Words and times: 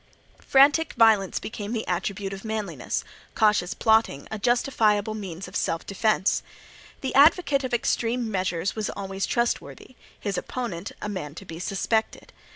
Frantic 0.39 0.93
violence 0.93 1.37
became 1.37 1.73
the 1.73 1.85
attribute 1.87 2.33
of 2.33 2.43
manliness; 2.43 3.03
cautious 3.35 3.75
plotting, 3.75 4.27
a 4.31 4.39
justifiable 4.39 5.13
means 5.13 5.47
of 5.47 5.55
self 5.55 5.85
defence. 5.85 6.41
The 7.01 7.13
advocate 7.13 7.63
of 7.63 7.71
extreme 7.71 8.31
measures 8.31 8.75
was 8.75 8.89
always 8.89 9.27
trustworthy; 9.27 9.93
his 10.19 10.39
opponent 10.39 10.91
a 11.03 11.07
man 11.07 11.35
to 11.35 11.45
be 11.45 11.59
suspected. 11.59 12.33